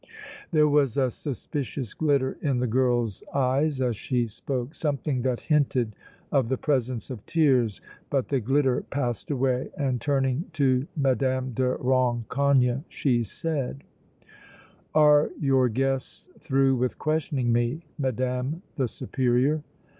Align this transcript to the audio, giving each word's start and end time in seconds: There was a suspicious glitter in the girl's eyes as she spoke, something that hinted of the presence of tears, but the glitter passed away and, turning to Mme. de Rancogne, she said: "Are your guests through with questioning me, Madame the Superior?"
There 0.51 0.67
was 0.67 0.97
a 0.97 1.11
suspicious 1.11 1.93
glitter 1.93 2.35
in 2.41 2.57
the 2.59 2.65
girl's 2.65 3.21
eyes 3.35 3.79
as 3.81 3.95
she 3.95 4.25
spoke, 4.27 4.73
something 4.73 5.21
that 5.21 5.41
hinted 5.41 5.95
of 6.31 6.49
the 6.49 6.57
presence 6.57 7.11
of 7.11 7.23
tears, 7.27 7.81
but 8.09 8.29
the 8.29 8.39
glitter 8.39 8.81
passed 8.89 9.29
away 9.29 9.69
and, 9.77 10.01
turning 10.01 10.45
to 10.53 10.87
Mme. 10.95 11.53
de 11.53 11.77
Rancogne, 11.79 12.83
she 12.89 13.23
said: 13.23 13.83
"Are 14.95 15.29
your 15.39 15.69
guests 15.69 16.27
through 16.39 16.77
with 16.77 16.97
questioning 16.97 17.53
me, 17.53 17.85
Madame 17.99 18.63
the 18.77 18.87
Superior?" 18.87 19.61